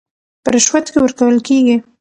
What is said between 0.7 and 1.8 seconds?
کې ورکول کېږي